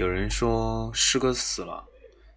[0.00, 1.84] 有人说诗歌死了，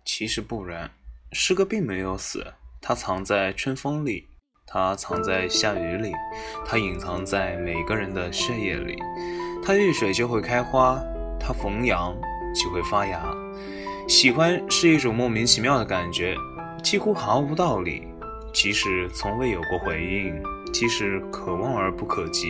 [0.04, 0.92] 其实不然，
[1.32, 2.46] 诗歌并没有死，
[2.82, 4.28] 它藏在春风里，
[4.68, 6.12] 它藏在下雨里，
[6.66, 8.98] 它隐藏在每个人的血液里。
[9.64, 11.02] 它遇水就会开花，
[11.40, 12.14] 它逢阳
[12.54, 13.24] 就会发芽。
[14.10, 16.36] 喜欢是一种莫名其妙的感觉，
[16.84, 18.06] 几乎毫无道理，
[18.54, 20.44] 即使从未有过回应，
[20.74, 22.50] 即使可望而不可及，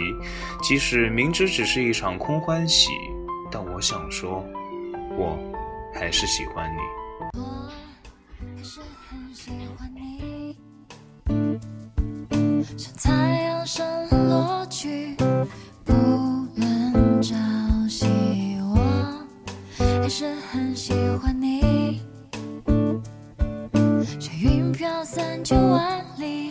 [0.63, 2.89] 即使明知只是一场空欢喜，
[3.51, 4.43] 但我想说。
[5.17, 5.37] 我
[5.93, 6.79] 还是喜欢你。
[7.39, 7.69] 我
[8.57, 10.57] 还是很喜欢你，
[12.77, 13.85] 像太阳升
[14.29, 15.15] 落去，
[15.85, 15.93] 不
[16.55, 17.35] 论朝
[17.87, 18.05] 夕，
[18.61, 19.25] 我
[19.77, 22.01] 还是很喜欢你，
[24.19, 26.42] 像云飘散九万里，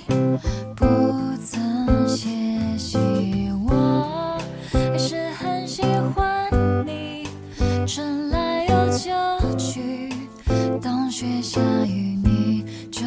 [11.23, 12.99] 冬雪夏雨，你就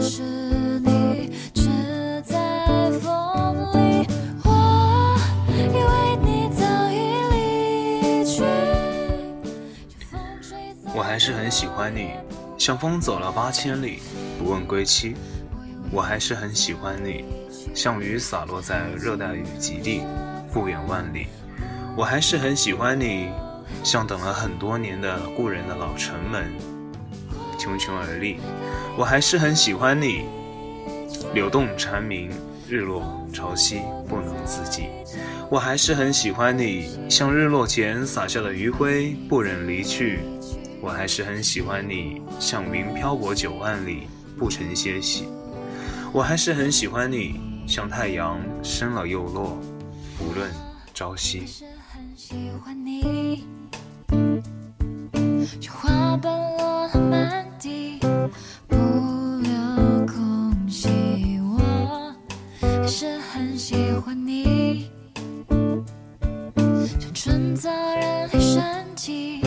[0.00, 0.22] 是
[0.80, 1.30] 你，
[10.92, 12.10] 我，还是很喜欢你，
[12.58, 14.00] 像风走了八千里，
[14.36, 15.14] 不问归期。
[15.92, 17.24] 我还是很喜欢你，
[17.72, 20.02] 像雨洒落在热带雨极地，
[20.52, 21.28] 不远万里。
[21.96, 23.28] 我还是很喜欢你，
[23.84, 26.52] 像等了很多年的故人的老城门，
[27.60, 28.38] 茕茕而立。
[28.96, 30.24] 我还是很喜欢你，
[31.34, 32.30] 流动蝉鸣，
[32.66, 33.02] 日落
[33.32, 34.84] 潮汐，不能自己。
[35.50, 40.20] 我还是很喜欢你，像日落前洒下的余晖，不忍离去。
[40.80, 44.08] 我还是很喜欢你，像云漂泊九万里，
[44.38, 45.28] 不曾歇息。
[46.12, 49.58] 我还是很喜欢你，像太阳升了又落，
[50.18, 50.50] 无论
[50.94, 51.44] 朝夕。
[52.16, 53.44] 喜欢你，
[55.60, 56.79] 像花瓣落，
[58.66, 60.88] 不留空隙。
[61.42, 62.14] 我
[62.60, 63.74] 还是很喜
[64.04, 64.90] 欢你，
[66.98, 69.40] 像春早染黑山脊，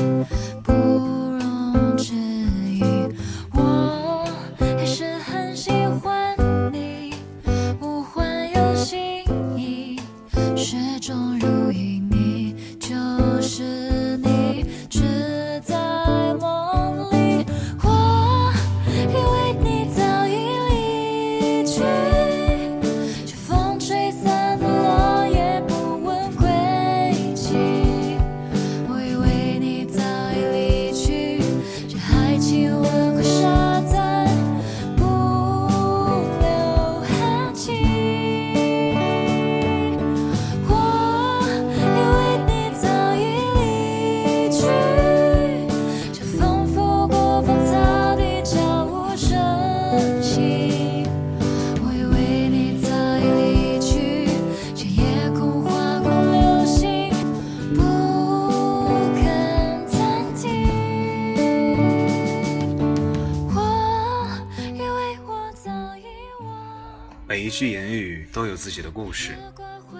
[67.25, 69.37] 每一句言语都有自己的故事，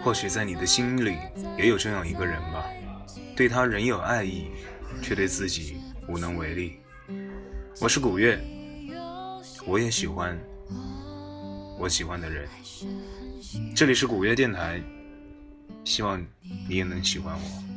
[0.03, 1.17] 或许在你的心里
[1.57, 2.69] 也有这样一个人吧，
[3.35, 4.47] 对他仍有爱意，
[5.01, 6.79] 却对自己无能为力。
[7.79, 8.39] 我是古月，
[9.65, 10.37] 我也喜欢
[11.79, 12.47] 我喜欢的人。
[13.73, 14.81] 这里是古月电台，
[15.85, 16.21] 希望
[16.67, 17.72] 你也能喜欢我。